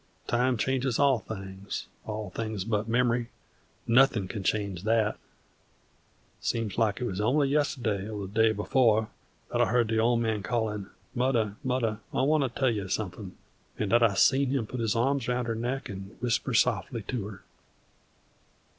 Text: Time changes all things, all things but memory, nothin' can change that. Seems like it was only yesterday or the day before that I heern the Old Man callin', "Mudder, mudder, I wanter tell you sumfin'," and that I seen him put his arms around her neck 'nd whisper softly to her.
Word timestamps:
Time 0.25 0.57
changes 0.57 0.97
all 0.97 1.19
things, 1.19 1.85
all 2.07 2.31
things 2.31 2.63
but 2.63 2.87
memory, 2.87 3.29
nothin' 3.85 4.27
can 4.27 4.41
change 4.41 4.81
that. 4.81 5.15
Seems 6.39 6.75
like 6.75 6.99
it 6.99 7.03
was 7.03 7.21
only 7.21 7.49
yesterday 7.49 8.09
or 8.09 8.25
the 8.25 8.33
day 8.33 8.51
before 8.51 9.09
that 9.51 9.61
I 9.61 9.65
heern 9.71 9.85
the 9.85 9.99
Old 9.99 10.19
Man 10.19 10.41
callin', 10.41 10.89
"Mudder, 11.13 11.55
mudder, 11.63 11.99
I 12.15 12.23
wanter 12.23 12.49
tell 12.49 12.71
you 12.71 12.87
sumfin'," 12.87 13.33
and 13.77 13.91
that 13.91 14.01
I 14.01 14.15
seen 14.15 14.49
him 14.49 14.65
put 14.65 14.79
his 14.79 14.95
arms 14.95 15.27
around 15.29 15.45
her 15.45 15.53
neck 15.53 15.91
'nd 15.91 16.17
whisper 16.19 16.55
softly 16.55 17.03
to 17.03 17.27
her. 17.27 17.43